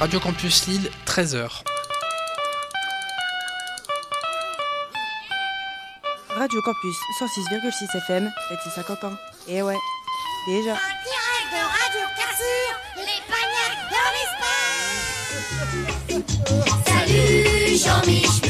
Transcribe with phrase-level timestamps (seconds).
[0.00, 1.62] Radio Campus Lille, 13h.
[6.30, 9.12] Radio Campus 106,6 FM, fête ses 50 ans.
[9.46, 9.76] Et eh ouais,
[10.46, 10.72] déjà.
[10.72, 14.10] En direct de Radio Cassure, les pagnacs dans
[16.90, 18.40] Salut Jean Mich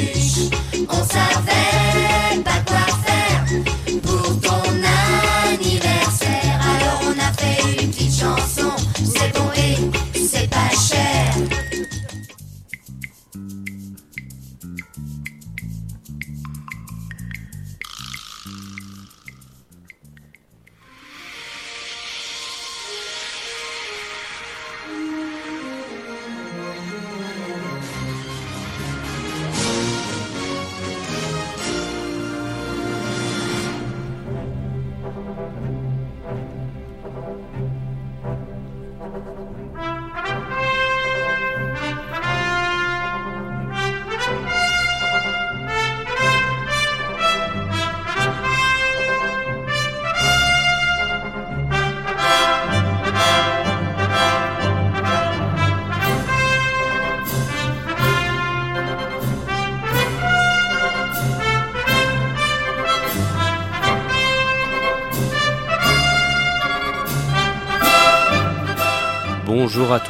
[0.88, 2.89] on savait pas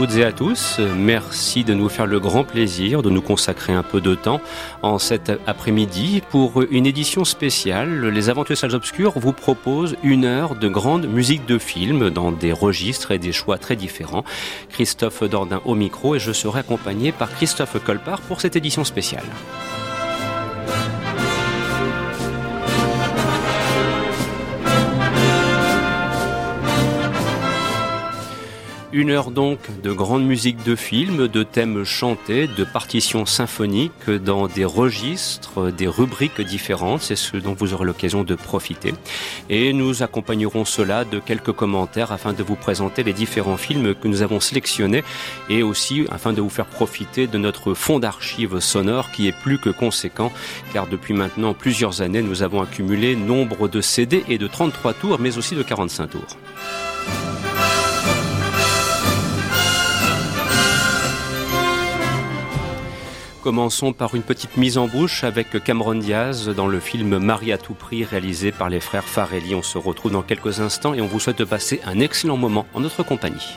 [0.01, 0.81] toutes et à tous.
[0.97, 4.41] Merci de nous faire le grand plaisir de nous consacrer un peu de temps
[4.81, 8.07] en cet après-midi pour une édition spéciale.
[8.07, 12.51] Les Aventures Salles Obscures vous proposent une heure de grande musique de film dans des
[12.51, 14.25] registres et des choix très différents.
[14.71, 19.27] Christophe Dordain au micro et je serai accompagné par Christophe Colpart pour cette édition spéciale.
[28.93, 34.49] Une heure donc de grande musique de film, de thèmes chantés, de partitions symphoniques dans
[34.49, 37.01] des registres, des rubriques différentes.
[37.01, 38.93] C'est ce dont vous aurez l'occasion de profiter.
[39.49, 44.09] Et nous accompagnerons cela de quelques commentaires afin de vous présenter les différents films que
[44.09, 45.05] nous avons sélectionnés
[45.49, 49.59] et aussi afin de vous faire profiter de notre fond d'archives sonore qui est plus
[49.59, 50.33] que conséquent
[50.73, 55.21] car depuis maintenant plusieurs années nous avons accumulé nombre de CD et de 33 tours
[55.21, 56.37] mais aussi de 45 tours.
[63.43, 67.59] Commençons par une petite mise en bouche avec Cameron Diaz dans le film Marie à
[67.59, 69.55] tout prix réalisé par les frères Farelli.
[69.55, 72.67] On se retrouve dans quelques instants et on vous souhaite de passer un excellent moment
[72.75, 73.57] en notre compagnie.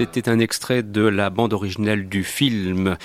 [0.00, 2.96] C'était un extrait de la bande originale du film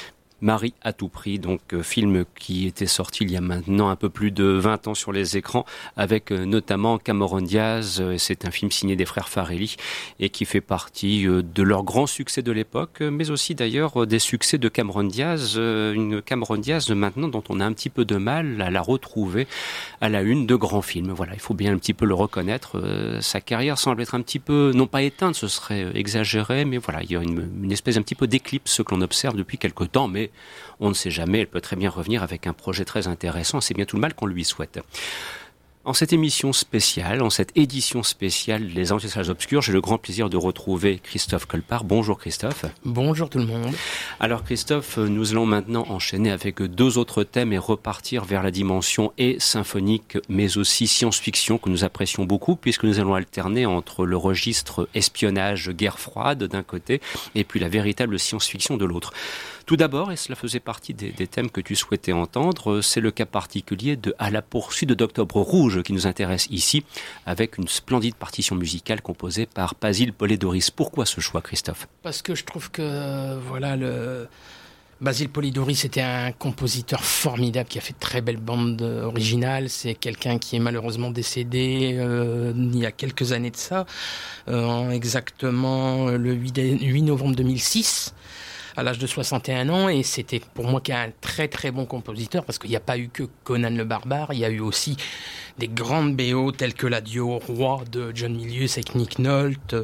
[0.42, 3.96] Marie à tout prix, donc euh, film qui était sorti il y a maintenant un
[3.96, 5.66] peu plus de 20 ans sur les écrans,
[5.96, 8.02] avec euh, notamment Cameron Diaz.
[8.02, 9.78] Euh, c'est un film signé des frères Farelli
[10.20, 14.58] et qui fait partie de leur grand succès de l'époque, mais aussi d'ailleurs des succès
[14.58, 18.62] de Cameron Diaz, une Cameron Diaz maintenant dont on a un petit peu de mal
[18.62, 19.48] à la retrouver
[20.02, 21.12] à la une de grands films.
[21.12, 22.82] Voilà, il faut bien un petit peu le reconnaître.
[23.22, 27.04] Sa carrière semble être un petit peu, non pas éteinte, ce serait exagéré, mais voilà,
[27.04, 30.08] il y a une, espèce un petit peu d'éclipse que l'on observe depuis quelque temps,
[30.08, 30.25] mais
[30.80, 33.74] on ne sait jamais, elle peut très bien revenir avec un projet très intéressant, c'est
[33.74, 34.80] bien tout le mal qu'on lui souhaite.
[35.86, 40.31] En cette émission spéciale, en cette édition spéciale Les Ancestrales Obscures, j'ai le grand plaisir
[40.31, 41.83] de retrouver Christophe Colpart.
[41.83, 42.66] Bonjour Christophe.
[42.86, 43.72] Bonjour tout le monde.
[44.19, 49.13] Alors Christophe, nous allons maintenant enchaîner avec deux autres thèmes et repartir vers la dimension
[49.19, 54.18] et symphonique, mais aussi science-fiction que nous apprécions beaucoup, puisque nous allons alterner entre le
[54.18, 57.00] registre espionnage, guerre froide d'un côté,
[57.36, 59.13] et puis la véritable science-fiction de l'autre.
[59.65, 63.25] Tout d'abord, et cela faisait partie des, thèmes que tu souhaitais entendre, c'est le cas
[63.25, 66.83] particulier de À la poursuite d'Octobre Rouge qui nous intéresse ici,
[67.25, 70.69] avec une splendide partition musicale composée par Basile Polidoris.
[70.69, 71.88] Pourquoi ce choix, Christophe?
[72.03, 74.27] Parce que je trouve que voilà le
[75.01, 79.69] Basile Polidoris était un compositeur formidable qui a fait de très belles bandes originales.
[79.69, 83.88] C'est quelqu'un qui est malheureusement décédé euh, il y a quelques années de ça,
[84.47, 88.13] euh, exactement le 8 novembre 2006
[88.77, 92.60] à l'âge de 61 ans et c'était pour moi un très très bon compositeur parce
[92.60, 94.98] qu'il n'y a pas eu que Conan le barbare, il y a eu aussi
[95.57, 99.75] des grandes BO telles que l'adieu au roi de John Milius avec Nick Nolte,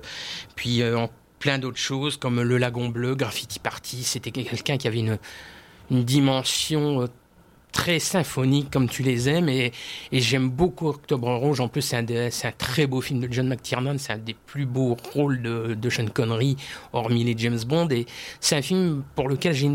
[0.55, 1.07] puis euh,
[1.39, 5.17] plein d'autres choses comme Le Lagon Bleu, Graffiti Party, c'était quelqu'un qui avait une,
[5.89, 7.07] une dimension euh,
[7.71, 9.71] très symphoniques comme tu les aimes et,
[10.11, 11.59] j'aime beaucoup Octobre Rouge.
[11.59, 13.97] En plus, c'est un, très beau film de John McTiernan.
[13.97, 16.57] C'est un des plus beaux rôles de, Sean Connery,
[16.93, 17.89] hormis les James Bond.
[17.89, 18.05] Et
[18.39, 19.67] c'est un film pour lequel j'ai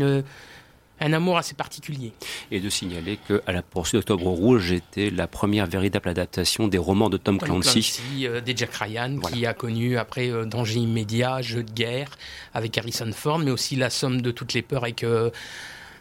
[0.99, 2.13] un amour assez particulier.
[2.51, 6.77] Et de signaler que À la poursuite d'Octobre Rouge était la première véritable adaptation des
[6.77, 8.01] romans de Tom, Clancy.
[8.23, 12.09] Euh, des Jack Ryan, qui a connu après euh, Danger immédiat, Jeu de guerre
[12.53, 15.29] avec Harrison Ford, mais aussi La somme de toutes les peurs avec euh,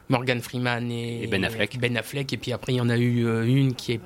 [0.09, 1.79] Morgan Freeman et, Ben Affleck.
[1.79, 2.33] Ben Affleck.
[2.33, 4.01] Et puis après, il y en a eu euh, une qui est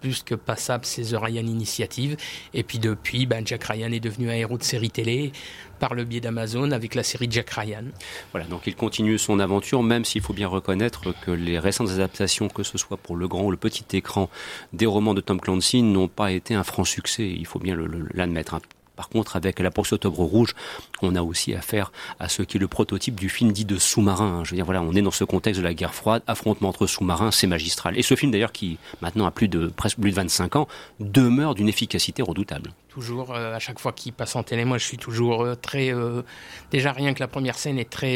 [0.00, 2.16] plus que passable, c'est The Ryan Initiative.
[2.54, 5.32] Et puis depuis, ben Jack Ryan est devenu un héros de série télé
[5.78, 7.84] par le biais d'Amazon avec la série Jack Ryan.
[8.32, 12.48] Voilà, donc il continue son aventure, même s'il faut bien reconnaître que les récentes adaptations,
[12.48, 14.28] que ce soit pour le grand ou le petit écran,
[14.72, 17.28] des romans de Tom Clancy n'ont pas été un franc succès.
[17.28, 17.76] Il faut bien
[18.14, 18.60] l'admettre.
[18.98, 19.08] Hein.
[19.08, 20.54] Par contre, avec la poursuite Octobre Rouge,
[21.02, 24.42] on a aussi affaire à ce qui est le prototype du film dit de sous-marin.
[24.44, 26.86] Je veux dire, voilà, on est dans ce contexte de la guerre froide, affrontement entre
[26.86, 27.98] sous-marins, c'est magistral.
[27.98, 30.68] Et ce film, d'ailleurs, qui maintenant a plus de presque plus de 25 ans,
[31.00, 32.72] demeure d'une efficacité redoutable.
[32.88, 35.94] Toujours, euh, à chaque fois qu'il passe en télé, moi, je suis toujours euh, très.
[35.94, 36.22] Euh,
[36.70, 38.14] déjà, rien que la première scène est très.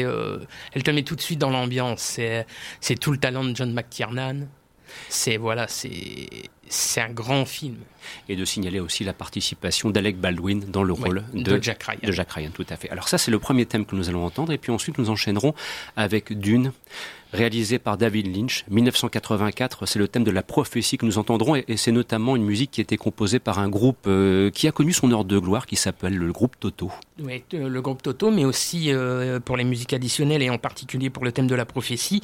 [0.73, 2.19] elle te met tout de suite dans l'ambiance.
[2.81, 4.47] C'est tout le talent de John McTiernan.
[5.09, 5.89] C'est voilà, c'est
[6.73, 7.77] c'est un grand film.
[8.27, 11.99] Et de signaler aussi la participation d'Alec Baldwin dans le rôle de, Jack Ryan.
[12.03, 12.89] de Jack Ryan, tout à fait.
[12.89, 15.53] Alors ça, c'est le premier thème que nous allons entendre, et puis ensuite nous enchaînerons
[15.95, 16.71] avec Dune
[17.33, 19.85] réalisé par David Lynch, 1984.
[19.87, 22.81] C'est le thème de la prophétie que nous entendrons et, c'est notamment une musique qui
[22.81, 25.75] a été composée par un groupe euh, qui a connu son heure de gloire qui
[25.75, 26.91] s'appelle le groupe Toto.
[27.21, 31.09] Oui, euh, le groupe Toto, mais aussi euh, pour les musiques additionnelles et en particulier
[31.09, 32.21] pour le thème de la prophétie,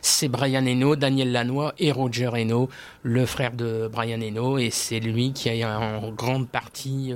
[0.00, 2.70] c'est Brian Eno, Daniel Lanois et Roger Eno,
[3.02, 7.12] le frère de Brian Eno, et c'est lui qui a en grande partie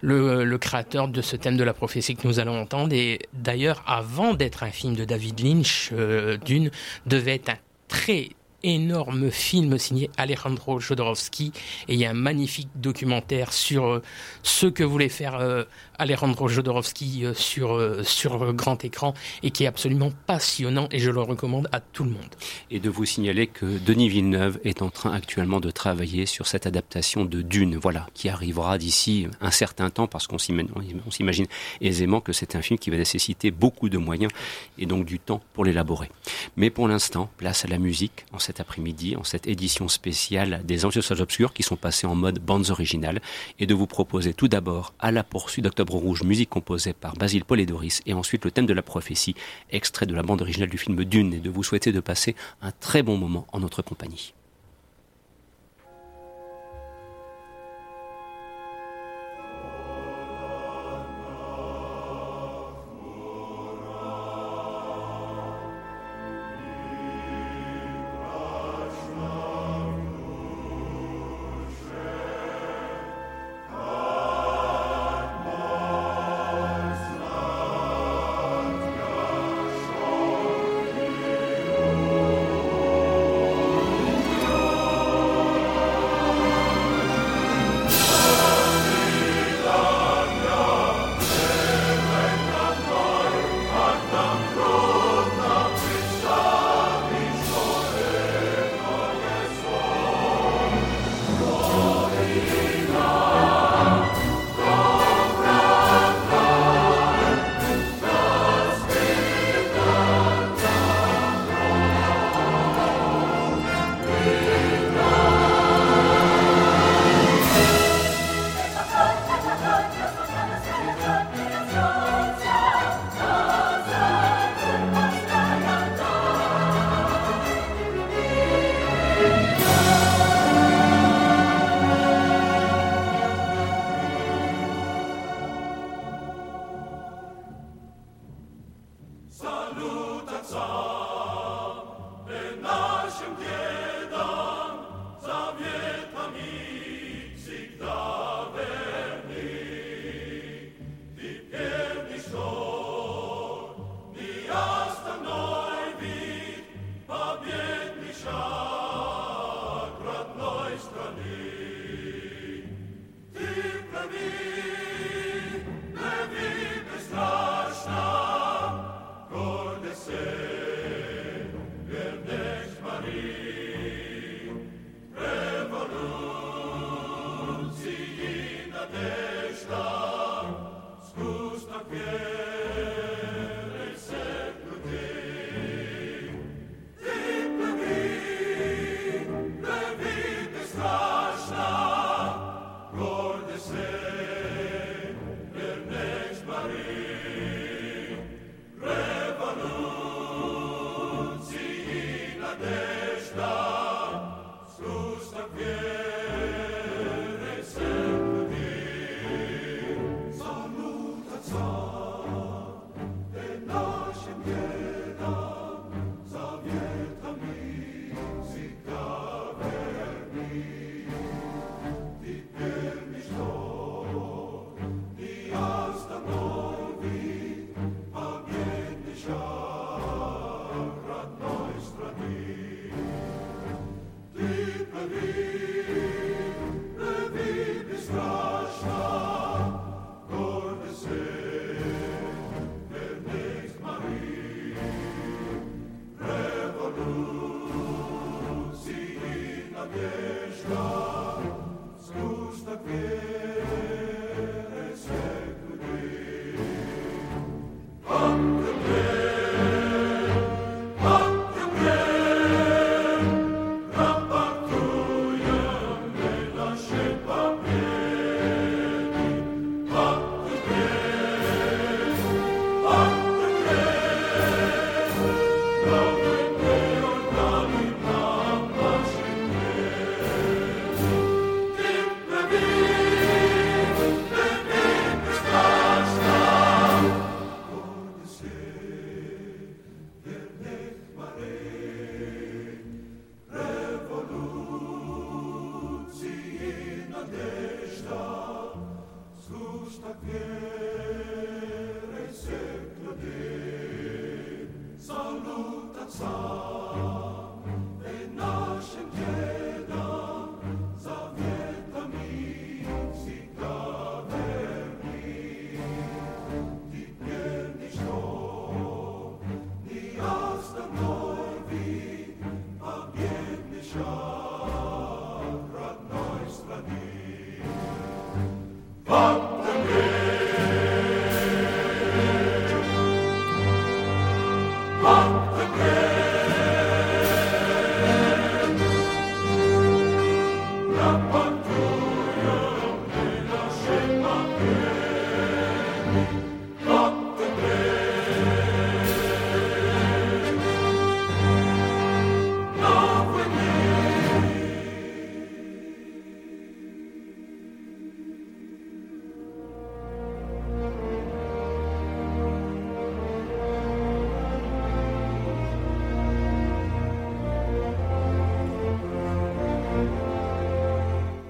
[0.00, 2.94] le, créateur de ce thème de la prophétie que nous allons entendre.
[3.32, 6.70] D'ailleurs, avant d'être un film de David Lynch, euh, Dune
[7.06, 8.30] devait être un très
[8.62, 11.52] énorme film signé Alejandro Jodorowsky
[11.88, 14.02] et il y a un magnifique documentaire sur euh,
[14.42, 15.64] ce que voulait faire euh,
[15.98, 21.20] Alejandro Jodorowsky euh, sur, sur grand écran et qui est absolument passionnant et je le
[21.20, 22.34] recommande à tout le monde.
[22.70, 26.66] Et de vous signaler que Denis Villeneuve est en train actuellement de travailler sur cette
[26.66, 31.46] adaptation de Dune, voilà, qui arrivera d'ici un certain temps parce qu'on s'imagine
[31.80, 34.32] aisément que c'est un film qui va nécessiter beaucoup de moyens
[34.78, 36.10] et donc du temps pour l'élaborer.
[36.56, 40.84] Mais pour l'instant, place à la musique en cet après-midi, en cette édition spéciale des
[40.84, 43.20] Anxieuses Obscures qui sont passées en mode bandes originales,
[43.58, 47.44] et de vous proposer tout d'abord À la poursuite d'Octobre Rouge, musique composée par Basile
[47.66, 49.34] Doris, et ensuite le thème de la prophétie,
[49.70, 52.72] extrait de la bande originale du film Dune, et de vous souhaiter de passer un
[52.72, 54.34] très bon moment en notre compagnie.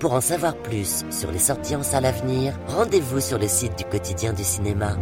[0.06, 3.76] Pour en savoir plus sur les sorties en salle à venir, rendez-vous sur le site
[3.76, 4.94] du quotidien du cinéma.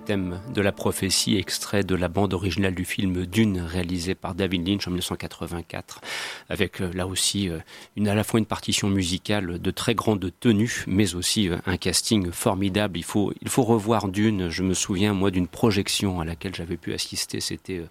[0.00, 4.66] Thème de la prophétie, extrait de la bande originale du film Dune, réalisé par David
[4.66, 6.00] Lynch en 1984,
[6.48, 7.58] avec euh, là aussi euh,
[7.96, 11.76] une, à la fois une partition musicale de très grande tenue, mais aussi euh, un
[11.76, 12.98] casting formidable.
[12.98, 14.48] Il faut, il faut revoir Dune.
[14.48, 17.40] Je me souviens, moi, d'une projection à laquelle j'avais pu assister.
[17.40, 17.82] C'était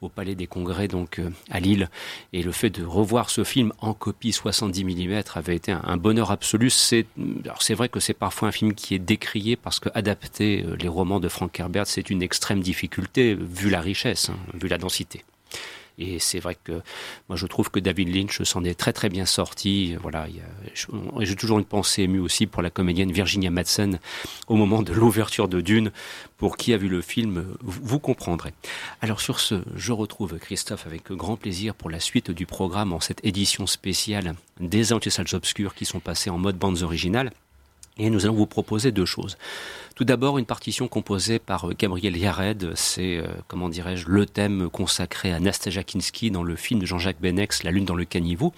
[0.00, 1.20] au Palais des Congrès, donc
[1.50, 1.88] à Lille.
[2.32, 6.30] Et le fait de revoir ce film en copie 70 mm avait été un, bonheur
[6.30, 6.70] absolu.
[6.70, 7.06] C'est,
[7.70, 11.28] vrai que c'est parfois un film qui est décrié parce que adapter les romans de
[11.28, 15.24] Frank Herbert, c'est une extrême difficulté vu la richesse, hein, vu la densité.
[15.98, 16.80] Et c'est vrai que
[17.28, 19.94] moi je trouve que David Lynch s'en est très très bien sorti.
[20.00, 20.26] Voilà,
[21.20, 23.98] j'ai toujours une pensée émue aussi pour la comédienne Virginia Madsen
[24.48, 25.92] au moment de l'ouverture de Dune.
[26.38, 28.52] Pour qui a vu le film, vous comprendrez.
[29.00, 33.00] Alors sur ce, je retrouve Christophe avec grand plaisir pour la suite du programme en
[33.00, 37.32] cette édition spéciale des Salles Obscures qui sont passées en mode bandes originales.
[37.98, 39.36] Et nous allons vous proposer deux choses.
[40.02, 42.72] Tout d'abord, une partition composée par euh, Gabriel Yared.
[42.74, 47.20] C'est, euh, comment dirais-je, le thème consacré à Nastasia Kinski dans le film de Jean-Jacques
[47.20, 48.52] Benex, La Lune dans le caniveau,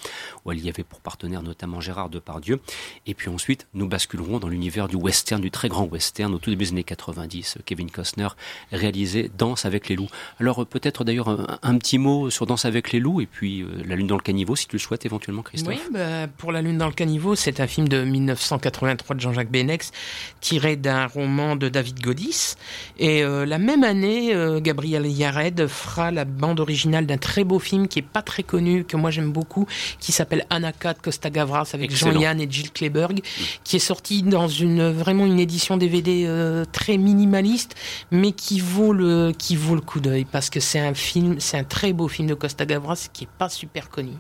[0.47, 2.61] où il y avait pour partenaire notamment Gérard Depardieu.
[3.07, 6.49] Et puis ensuite, nous basculerons dans l'univers du western, du très grand western, au tout
[6.49, 7.59] début des années 90.
[7.67, 8.29] Kevin Costner
[8.73, 10.09] réalisé Danse avec les loups.
[10.41, 13.97] Alors, euh, peut-être d'ailleurs un, petit mot sur Danse avec les loups et puis La
[13.97, 15.75] Lune dans le caniveau, si tu le souhaites éventuellement, Christophe.
[15.75, 19.51] Oui, bah, pour La Lune dans le caniveau, c'est un film de 1983 de Jean-Jacques
[19.51, 19.93] Benex,
[20.41, 22.55] tiré d'un roman de David Godis.
[22.99, 27.59] Et euh, la même année, euh, Gabriel Yared fera la bande originale d'un très beau
[27.59, 29.67] film qui est pas très connu, que moi j'aime beaucoup,
[29.99, 33.21] qui s'appelle Anakat Costa Gavras avec Jean-Yann et Jill Kleberg,
[33.65, 37.75] qui est sorti dans une vraiment une édition DVD euh, très minimaliste,
[38.11, 41.59] mais qui vaut le qui vaut le coup d'œil parce que c'est un film, c'est
[41.59, 44.13] un très beau film de Costa Gavras qui est pas super connu.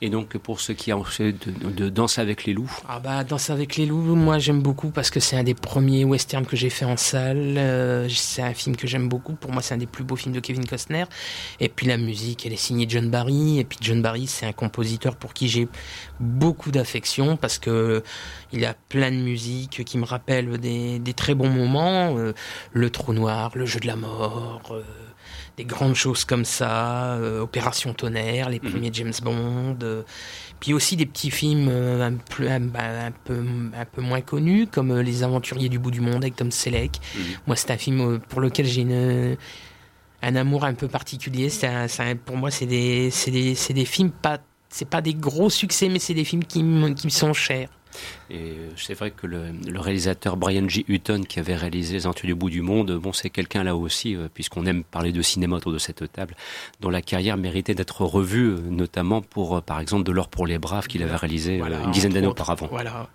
[0.00, 3.24] Et donc pour ceux qui ont fait de, de Danse avec les loups Ah bah
[3.24, 6.56] Danse avec les loups, moi j'aime beaucoup parce que c'est un des premiers westerns que
[6.56, 7.56] j'ai fait en salle.
[7.58, 9.34] Euh, c'est un film que j'aime beaucoup.
[9.34, 11.04] Pour moi c'est un des plus beaux films de Kevin Costner.
[11.60, 13.58] Et puis la musique, elle est signée John Barry.
[13.58, 15.68] Et puis John Barry c'est un compositeur pour qui j'ai
[16.20, 18.02] beaucoup d'affection parce que
[18.52, 22.16] il a plein de musique qui me rappellent des, des très bons moments.
[22.16, 22.32] Euh,
[22.72, 24.62] le trou noir, le jeu de la mort.
[24.70, 24.82] Euh,
[25.56, 28.70] des grandes choses comme ça, Opération Tonnerre, les mhm.
[28.70, 30.04] premiers James Bond,
[30.60, 32.60] puis aussi des petits films euh, un, peu, un,
[33.24, 33.44] peu,
[33.76, 37.00] un peu moins connus, comme Les Aventuriers du bout du monde avec Tom Selleck.
[37.16, 37.22] Mhm.
[37.46, 39.36] Moi, c'est un film pour lequel j'ai une
[40.22, 41.48] un amour un peu particulier.
[41.48, 41.68] C'est
[42.24, 46.14] pour moi, c'est des, des, des films pas, c'est pas des gros succès, mais c'est
[46.14, 46.60] des films qui,
[46.94, 47.68] qui me sont chers.
[48.30, 50.84] Et c'est vrai que le, réalisateur Brian G.
[50.88, 54.14] Hutton, qui avait réalisé Les Aventures du bout du monde, bon, c'est quelqu'un là aussi,
[54.14, 56.34] euh, puisqu'on aime parler de cinéma autour de cette table,
[56.80, 60.46] dont la carrière méritait d'être revue, euh, notamment pour, euh, par exemple, De l'or pour
[60.46, 62.68] les braves, qu'il avait réalisé une dizaine d'années auparavant.
[62.70, 63.08] Voilà.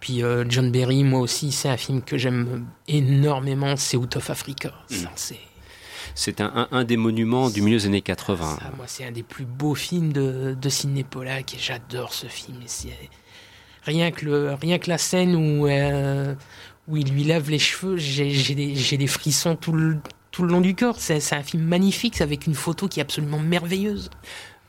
[0.00, 4.72] Puis John Berry, moi aussi, c'est un film que j'aime énormément, c'est Out of Africa.
[6.14, 8.58] C'est un, un, des monuments du milieu des années 80.
[8.76, 12.56] moi, c'est un des plus beaux films de, de Sidney Pollack et j'adore ce film.
[13.86, 16.34] Rien que, la scène où, euh,
[16.88, 19.98] où il lui lave les cheveux, j'ai des, des, frissons tout le,
[20.32, 20.96] tout le long du corps.
[20.98, 24.10] C'est un film magnifique avec une photo qui est absolument merveilleuse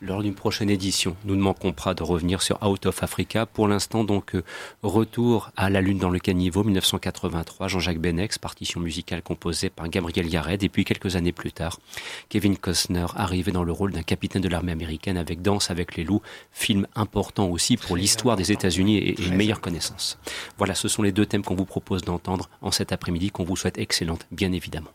[0.01, 1.15] lors d'une prochaine édition.
[1.25, 3.45] Nous ne manquons pas de revenir sur Out of Africa.
[3.45, 4.43] Pour l'instant, donc, euh,
[4.83, 10.27] retour à La Lune dans le caniveau, 1983, Jean-Jacques Benex, partition musicale composée par Gabriel
[10.27, 10.63] Yared.
[10.63, 11.79] Et puis, quelques années plus tard,
[12.29, 16.03] Kevin Costner arrivé dans le rôle d'un capitaine de l'armée américaine avec Danse avec les
[16.03, 20.19] loups, film important aussi pour l'histoire des États-Unis et, une meilleure connaissance.
[20.57, 23.55] Voilà, ce sont les deux thèmes qu'on vous propose d'entendre en cet après-midi, qu'on vous
[23.55, 24.91] souhaite excellente, bien évidemment.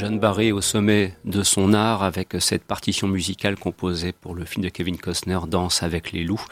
[0.00, 4.64] John Barry au sommet de son art avec cette partition musicale composée pour le film
[4.64, 6.42] de Kevin Costner, Danse avec les loups.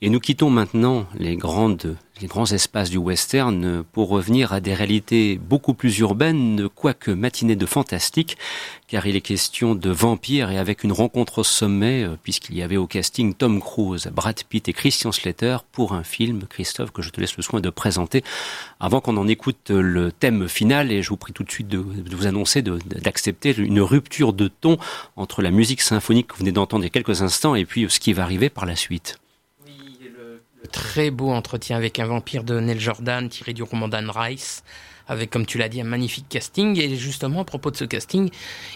[0.00, 4.72] Et nous quittons maintenant les grandes les grands espaces du western pour revenir à des
[4.72, 8.36] réalités beaucoup plus urbaines, quoique matinée de fantastique,
[8.86, 12.62] car il est question de vampires et avec une rencontre au sommet, euh, puisqu'il y
[12.62, 17.02] avait au casting Tom Cruise, Brad Pitt et Christian Slater pour un film, Christophe, que
[17.02, 18.22] je te laisse le soin de présenter.
[18.78, 21.78] Avant qu'on en écoute le thème final et je vous prie tout de suite de,
[21.78, 24.76] vous annoncer d'accepter une rupture de ton
[25.16, 27.86] entre la musique symphonique que vous venez d'entendre il y a quelques instants et puis
[27.88, 29.18] ce qui va arriver par la suite
[30.70, 34.62] très beau entretien avec un vampire de Neil Jordan tiré du roman d'Anne Rice
[35.08, 36.78] avec, comme tu l'as dit, un magnifique casting.
[36.78, 38.30] Et justement, à propos de ce casting,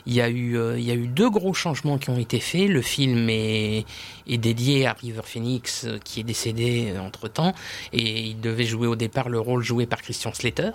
[0.07, 2.69] il y a eu, euh, y a eu deux gros changements qui ont été faits.
[2.69, 3.85] Le film est,
[4.27, 7.55] est dédié à River Phoenix, euh, qui est décédé euh, entre temps,
[7.93, 10.73] et il devait jouer au départ le rôle joué par Christian Slater.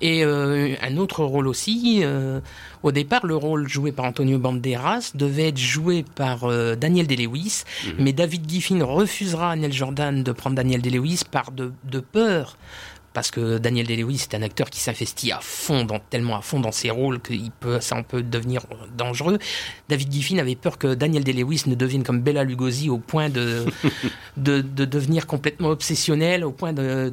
[0.00, 2.40] Et euh, un autre rôle aussi, euh,
[2.82, 7.64] au départ, le rôle joué par Antonio Banderas devait être joué par euh, Daniel Day-Lewis,
[7.84, 7.92] mhm.
[7.98, 12.56] mais David Giffin refusera à Neil Jordan de prendre Daniel Day-Lewis par de, de peur
[13.16, 16.60] parce que Daniel Day-Lewis c'est un acteur qui s'investit à fond, dans, tellement à fond
[16.60, 19.38] dans ses rôles qu'il peut, ça en peut devenir dangereux.
[19.88, 23.64] David Giffin avait peur que Daniel Day-Lewis ne devienne comme Bella Lugosi au point de,
[24.36, 27.08] de, de, devenir complètement obsessionnel, au point de,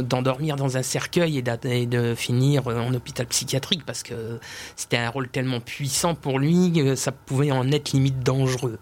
[0.00, 4.40] d'endormir dans un cercueil et, et, de finir en hôpital psychiatrique parce que
[4.74, 8.78] c'était un rôle tellement puissant pour lui que ça pouvait en être limite dangereux.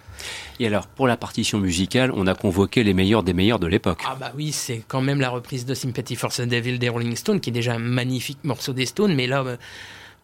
[0.59, 4.03] Et alors, pour la partition musicale, on a convoqué les meilleurs des meilleurs de l'époque.
[4.07, 7.17] Ah bah oui, c'est quand même la reprise de Sympathy for the Devil des Rolling
[7.17, 9.57] Stones, qui est déjà un magnifique morceau des Stones, mais là, euh,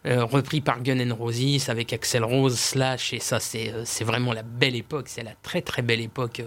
[0.05, 4.33] euh, repris par Gun N' Roses avec Axel Rose, Slash, et ça, c'est euh, vraiment
[4.33, 6.41] la belle époque, c'est la très très belle époque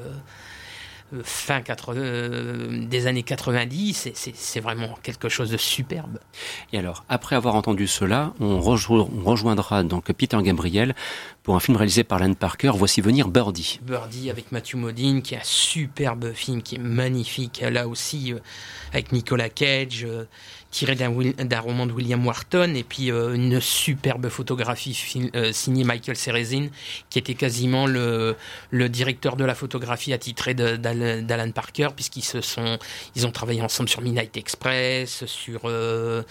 [1.23, 6.19] fin des années 90, c'est vraiment quelque chose de superbe.
[6.73, 10.95] Et alors, après avoir entendu cela, on, rejoindra donc Peter Gabriel
[11.43, 12.73] pour un film réalisé par Lan Parker.
[12.75, 13.81] Voici venir Birdie.
[13.83, 17.63] Birdie avec Matthew Modine, qui est un superbe film, qui est magnifique.
[17.69, 18.35] Là aussi,
[18.93, 20.07] avec Nicolas Cage.
[20.71, 24.97] Tiré d'un roman de William Wharton et puis euh, une superbe photographie
[25.35, 26.69] euh, signée Michael Serezin
[27.09, 28.37] qui était quasiment le,
[28.71, 32.79] le directeur de la photographie attitré d'Alan Parker puisqu'ils se sont
[33.17, 36.23] ils ont travaillé ensemble sur Midnight Express sur euh,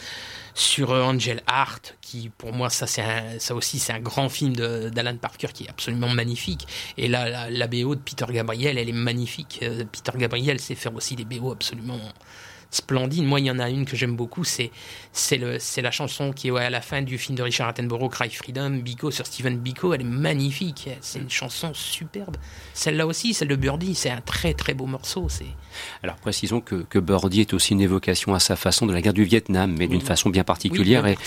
[0.54, 3.04] sur Angel Art qui pour moi ça c'est
[3.39, 6.65] ça aussi c'est un grand film d'Alan Parker qui est absolument magnifique.
[6.97, 9.60] Et là la, BO de Peter Gabriel elle est magnifique.
[9.91, 11.99] Peter Gabriel sait faire aussi des BO absolument
[12.71, 13.23] splendide.
[13.23, 14.71] Moi, il y en a une que j'aime beaucoup, c'est
[15.12, 15.38] c'est
[15.82, 19.12] la chanson qui est à la fin du film de Richard Attenborough, Cry Freedom, Biko
[19.12, 19.93] sur Stephen Biko.
[19.93, 20.89] Elle est magnifique.
[21.02, 22.37] C'est une chanson superbe.
[22.73, 25.27] Celle-là aussi, celle de Birdie, c'est un très très beau morceau.
[25.29, 25.46] C'est
[26.04, 29.13] alors précisons que, que Birdie est aussi une évocation à sa façon de la guerre
[29.13, 31.06] du Vietnam, mais d'une façon bien particulière.
[31.08, 31.17] et,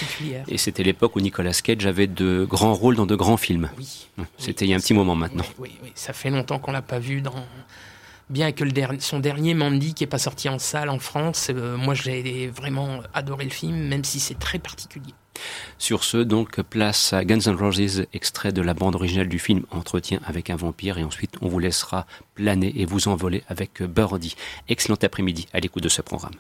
[0.49, 3.71] et c'était l'époque où Nicolas Cage avait de grands rôles dans de grands films.
[3.79, 4.09] Oui.
[4.39, 5.45] C'était il y a un petit moment maintenant.
[5.59, 7.35] Oui, oui, ça fait longtemps qu'on l'a pas vu dans
[8.33, 8.65] bien que
[9.01, 13.01] son dernier Mandy qui est pas sorti en salle en France, euh, moi j'ai vraiment
[13.15, 15.15] adoré le film, même si c'est très particulier.
[15.79, 19.65] Sur ce, donc, place à Guns N' Roses, extrait de la bande originale du film
[19.71, 24.37] Entretien avec un vampire, et ensuite on vous laissera planer et vous envoler avec Birdie.
[24.69, 26.35] Excellent après-midi à l'écoute de ce programme.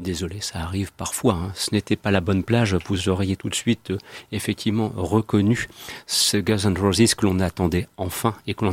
[0.00, 1.34] Désolé, ça arrive parfois.
[1.34, 1.52] Hein.
[1.54, 2.76] Ce n'était pas la bonne plage.
[2.86, 3.98] Vous auriez tout de suite, euh,
[4.30, 5.66] effectivement, reconnu
[6.06, 8.72] ce Guns N' Roses que l'on attendait enfin et que l'on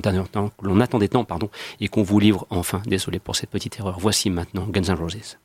[0.80, 1.50] attendait tant, pardon,
[1.80, 2.82] et qu'on vous livre enfin.
[2.86, 3.98] Désolé pour cette petite erreur.
[4.00, 5.38] Voici maintenant Guns N' Roses.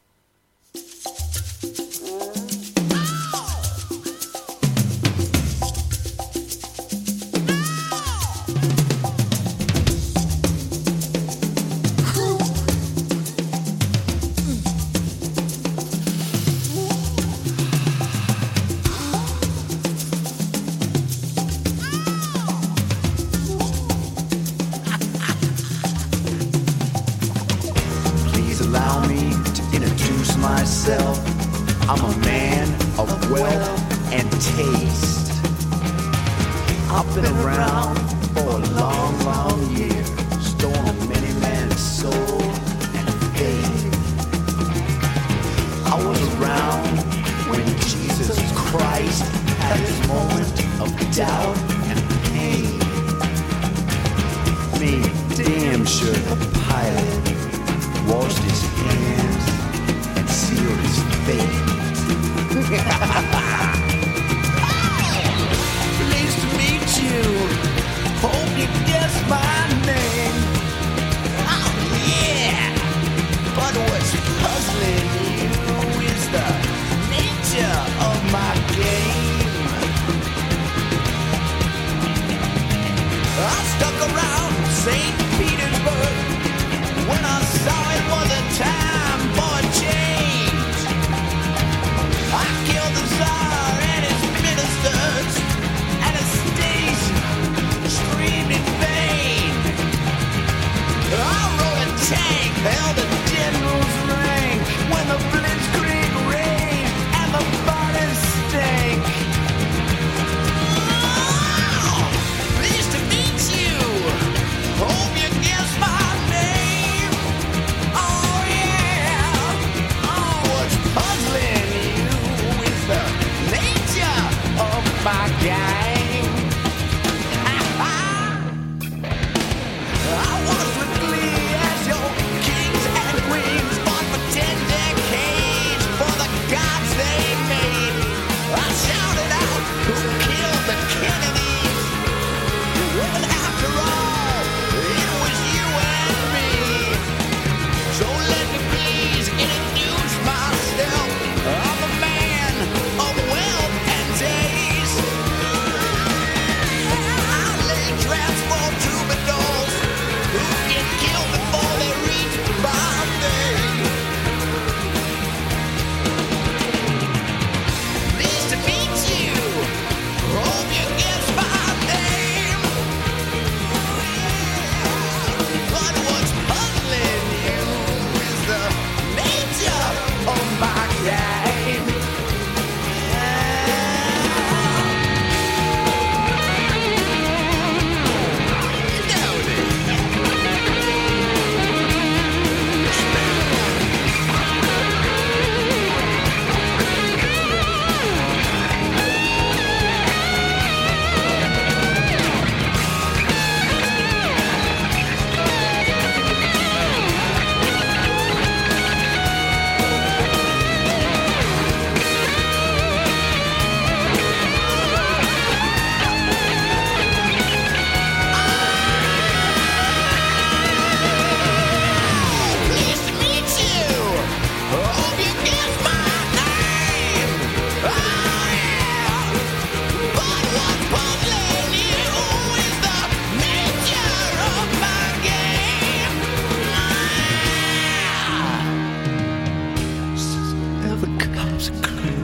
[241.60, 242.14] A clear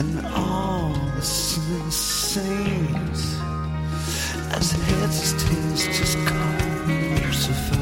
[0.00, 3.36] and all the sins seems
[4.50, 7.81] as heads as tails just come Lucifer.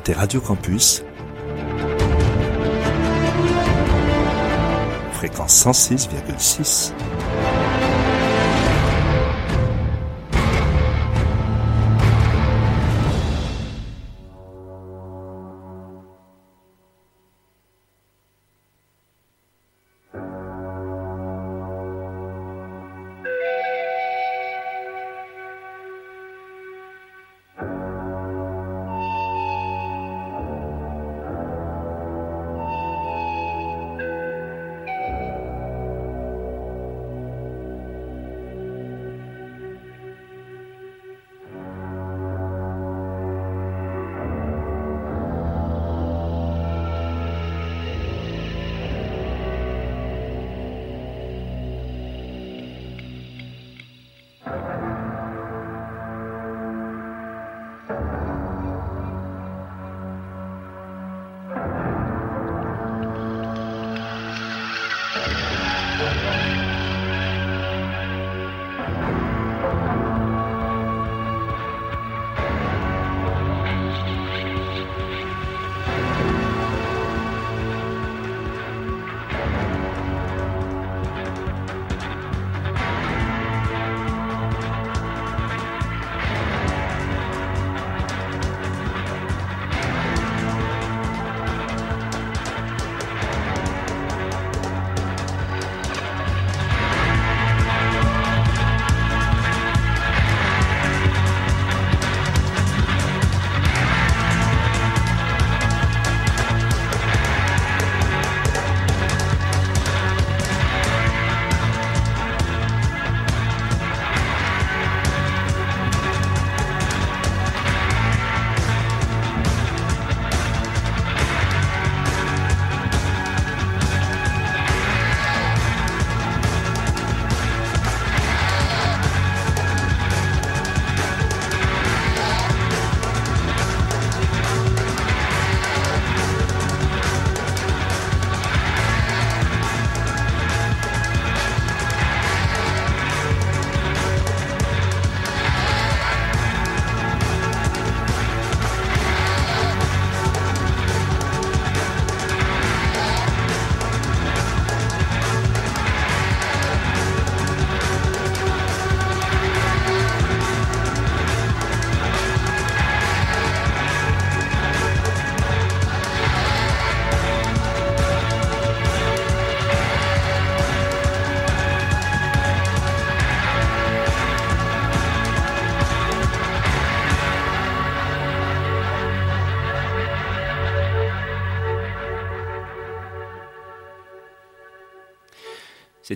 [0.00, 1.02] Écoutez Radio Campus.
[5.12, 6.92] Fréquence 106,6.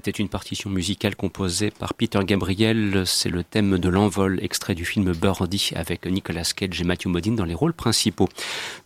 [0.05, 3.05] C'était une partition musicale composée par Peter Gabriel.
[3.07, 7.37] C'est le thème de l'envol, extrait du film Birdie avec Nicolas Cage et Matthew Modine
[7.37, 8.29] dans les rôles principaux.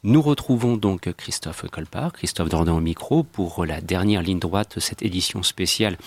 [0.04, 4.80] Nous retrouvons donc Christophe Colpart, Christophe Dordan au micro pour la dernière ligne droite de
[4.80, 5.98] cette édition spéciale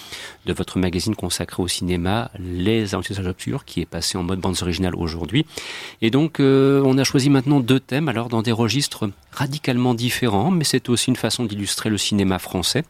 [0.46, 4.60] de votre magazine consacré au cinéma, Les Aventures Obscures, qui est passé en mode bandes
[4.62, 5.46] originales aujourd'hui.
[6.02, 10.52] Et donc, euh, on a choisi maintenant deux thèmes, alors dans des registres radicalement différents,
[10.52, 12.86] mais c'est aussi une façon d'illustrer le cinéma français.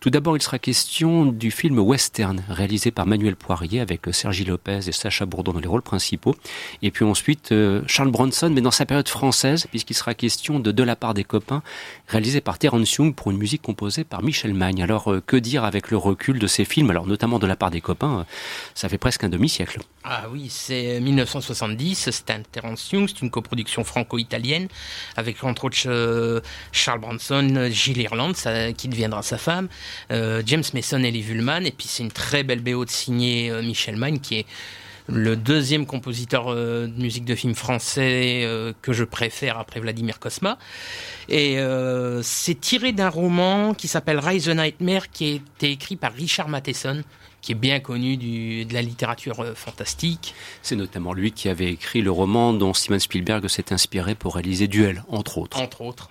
[0.00, 4.88] Tout d'abord, il sera question du film Western, réalisé par Manuel Poirier avec Sergi Lopez
[4.88, 6.34] et Sacha Bourdon dans les rôles principaux.
[6.80, 10.72] Et puis ensuite, euh, Charles Bronson, mais dans sa période française, puisqu'il sera question de
[10.72, 11.62] De la part des copains,
[12.08, 14.82] réalisé par Terence Young pour une musique composée par Michel Magne.
[14.82, 16.88] Alors, euh, que dire avec le recul de ces films?
[16.88, 18.24] Alors, notamment De la part des copains, euh,
[18.74, 19.80] ça fait presque un demi-siècle.
[20.02, 24.68] Ah oui, c'est 1970, c'est un Terence Young, c'est une coproduction franco-italienne
[25.14, 26.40] avec entre autres euh,
[26.72, 31.64] Charles Bronson, Gilles Irland, ça, qui deviendra sa femme, euh, James Mason et Lee Vullman,
[31.64, 34.46] et puis c'est une très belle BO de signé euh, Michel Magne qui est
[35.08, 40.20] le deuxième compositeur euh, de musique de film français euh, que je préfère après Vladimir
[40.20, 40.58] Kosma.
[41.28, 45.96] Et euh, c'est tiré d'un roman qui s'appelle Rise the Nightmare qui a été écrit
[45.96, 47.02] par Richard Matheson
[47.40, 50.34] qui est bien connu du, de la littérature euh, fantastique.
[50.62, 54.68] C'est notamment lui qui avait écrit le roman dont Steven Spielberg s'est inspiré pour réaliser
[54.68, 55.60] Duel, entre autres.
[55.60, 56.10] Entre autres.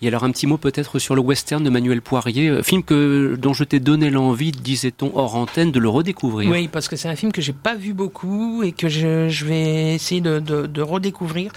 [0.00, 3.36] Et alors un petit mot peut-être sur le western de Manuel Poirier, euh, film que
[3.36, 6.48] dont je t'ai donné l'envie, disait-on hors antenne, de le redécouvrir.
[6.50, 9.44] Oui, parce que c'est un film que j'ai pas vu beaucoup et que je, je
[9.44, 11.50] vais essayer de, de, de redécouvrir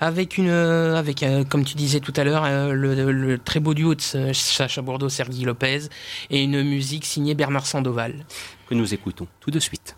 [0.00, 3.60] avec une, euh, avec euh, comme tu disais tout à l'heure, euh, le, le très
[3.60, 5.82] beau duo de Sacha Bordeaux, Sergi Lopez
[6.30, 8.24] et une musique signée Bernard Sandoval.
[8.68, 9.96] Que nous écoutons tout de suite.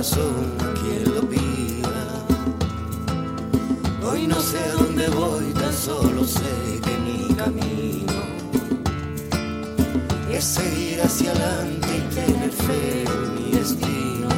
[0.00, 2.24] Corazón quien lo pida.
[4.02, 8.12] Hoy no sé a dónde voy, tan solo sé que mi camino
[10.32, 14.28] es seguir hacia adelante y tener fe en mi destino.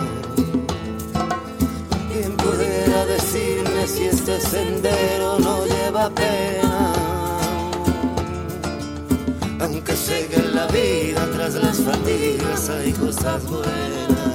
[2.13, 6.93] ¿Quién pudiera decirme si este sendero no lleva pena?
[9.61, 14.32] Aunque sé que en la vida tras las fatigas hay cosas buenas.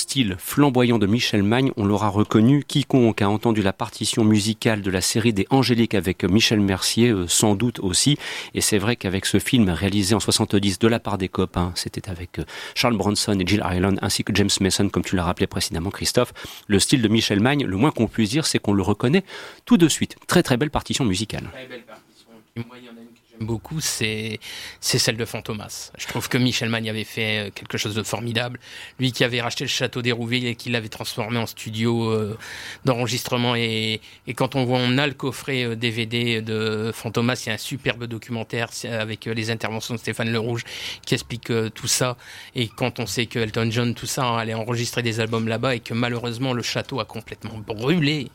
[0.00, 2.64] Style flamboyant de Michel Magne, on l'aura reconnu.
[2.64, 7.28] Quiconque a entendu la partition musicale de la série des Angéliques avec Michel Mercier, euh,
[7.28, 8.16] sans doute aussi.
[8.54, 12.08] Et c'est vrai qu'avec ce film réalisé en 70 de la part des copains, c'était
[12.08, 12.44] avec euh,
[12.74, 16.32] Charles Bronson et Jill Ireland ainsi que James Mason, comme tu l'as rappelé précédemment, Christophe.
[16.66, 19.24] Le style de Michel Magne, le moins qu'on puisse dire, c'est qu'on le reconnaît
[19.66, 20.16] tout de suite.
[20.26, 21.50] Très très belle partition musicale.
[21.52, 22.99] Très belle partition.
[23.40, 24.38] Y beaucoup, c'est
[24.80, 25.92] celle de Fantomas.
[25.98, 28.60] Je trouve que Michel Magne avait fait euh, quelque chose de formidable.
[28.98, 32.38] Lui qui avait racheté le château d'Hérouville et qui l'avait transformé en studio euh,
[32.84, 33.54] d'enregistrement.
[33.56, 34.00] Et,
[34.36, 37.58] quand on voit, on a le coffret euh, DVD de Fantomas, il y a un
[37.58, 40.64] superbe documentaire avec euh, les interventions de Stéphane Le Rouge
[41.04, 42.16] qui explique euh, tout ça.
[42.54, 45.80] Et quand on sait que Elton John, tout ça, allait enregistrer des albums là-bas et
[45.80, 48.30] que malheureusement le château a complètement brûlé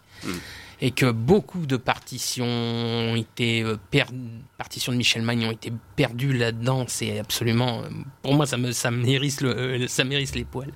[0.81, 4.03] et que beaucoup de partitions ont été euh, per-
[4.57, 6.85] partitions de Michel Magne ont été perdues là-dedans.
[6.87, 7.89] C'est absolument, euh,
[8.21, 10.71] pour moi, ça me ça me hérisse le, euh, ça m'hérisse les poils.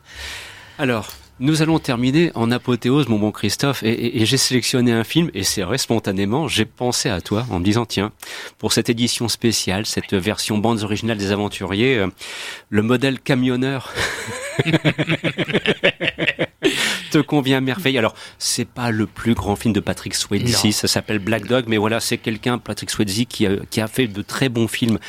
[0.78, 1.10] Alors,
[1.42, 5.30] nous allons terminer en apothéose, mon bon Christophe, et, et- et j'ai sélectionné un film,
[5.34, 8.12] et c'est vrai, spontanément, j'ai pensé à toi en me disant, tiens,
[8.58, 12.08] pour cette édition spéciale, cette version bandes originales des aventuriers, euh,
[12.70, 13.92] le modèle camionneur
[17.10, 17.98] te convient à merveille.
[17.98, 21.78] Alors, c'est pas le plus grand film de Patrick Swayze, ça s'appelle Black Dog, mais
[21.78, 25.00] voilà, c'est quelqu'un, Patrick Swayze, qui a, qui a fait de très bons films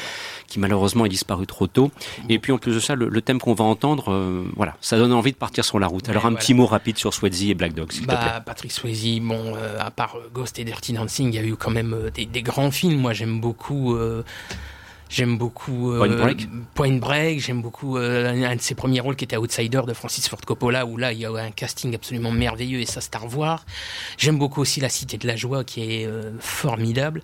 [0.47, 1.93] qui malheureusement est disparu trop tôt.
[2.29, 4.99] Et puis en plus de ça, le, le thème qu'on va entendre, euh, voilà, ça
[4.99, 6.09] donne envie de partir sur la route.
[6.09, 6.41] Alors un voilà.
[6.41, 8.17] petit mot rapide sur Swayze et Black Dog, s'il te plaît.
[8.17, 11.45] Bah, Patrick Swayze, bon, euh, à part euh, Ghost et Dirty Dancing, il y a
[11.47, 12.99] eu quand même euh, des, des grands films.
[12.99, 13.97] Moi, j'aime beaucoup.
[15.11, 16.49] J'aime beaucoup euh, Point Break.
[16.75, 20.29] Point Break, j'aime beaucoup euh, un de ses premiers rôles qui était Outsider de Francis
[20.29, 23.19] Ford Coppola où là il y a un casting absolument merveilleux et ça c'est à
[23.19, 23.67] revoir.
[24.19, 27.23] J'aime beaucoup aussi La Cité de la Joie qui est euh, formidable.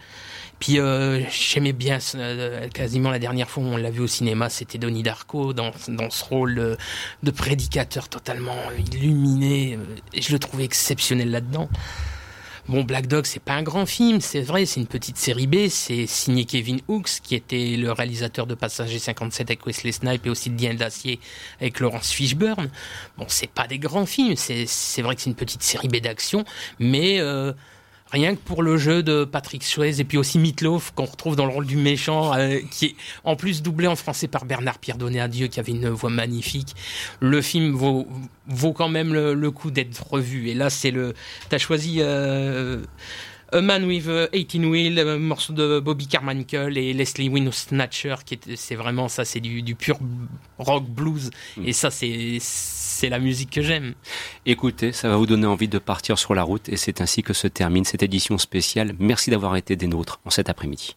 [0.58, 4.48] Puis euh, j'aimais bien euh, quasiment la dernière fois où on l'a vu au cinéma,
[4.48, 6.76] c'était Donnie Darko dans, dans ce rôle de,
[7.22, 8.56] de prédicateur totalement
[8.92, 9.78] illuminé.
[10.12, 11.68] et je le trouvais exceptionnel là-dedans.
[12.68, 15.68] Bon, Black Dog, c'est pas un grand film, c'est vrai, c'est une petite série B,
[15.68, 20.30] c'est signé Kevin Hooks, qui était le réalisateur de Passager 57 avec Wesley Snipes et
[20.30, 21.20] aussi de Dien d'Acier
[21.60, 22.68] avec Laurence Fishburne.
[23.18, 25.98] Bon, c'est pas des grands films, c'est c'est vrai que c'est une petite série B
[25.98, 26.44] d'action,
[26.80, 27.52] mais euh,
[28.10, 31.46] rien que pour le jeu de Patrick Swayze et puis aussi Meatloaf qu'on retrouve dans
[31.46, 32.94] le rôle du méchant, euh, qui est
[33.24, 36.10] en plus doublé en français par Bernard Pierre Donné à Dieu, qui avait une voix
[36.10, 36.74] magnifique.
[37.20, 38.06] Le film vaut,
[38.46, 40.48] vaut quand même le, le coup d'être revu.
[40.48, 41.14] Et là, c'est le,
[41.48, 41.96] t'as choisi.
[42.00, 42.84] Euh,
[43.52, 48.16] a Man with a 18 Wheel, un morceau de Bobby Carmichael et Leslie Wynn Snatcher,
[48.24, 49.98] qui est, c'est vraiment ça, c'est du pur
[50.58, 51.30] rock blues.
[51.64, 52.38] Et ça, c'est,
[52.96, 53.94] c'est la musique que j'aime.
[54.46, 57.34] Écoutez, ça va vous donner envie de partir sur la route et c'est ainsi que
[57.34, 58.94] se termine cette édition spéciale.
[58.98, 60.96] Merci d'avoir été des nôtres en cet après-midi.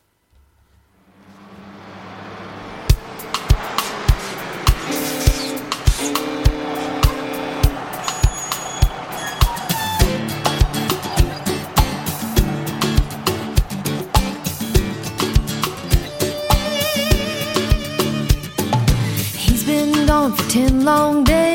[20.50, 21.49] Ten long days,